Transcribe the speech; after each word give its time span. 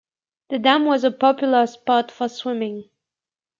The 0.49 0.57
dam 0.57 0.85
was 0.85 1.03
a 1.03 1.11
popular 1.11 1.67
spot 1.67 2.09
for 2.09 2.27
swimming. 2.27 2.89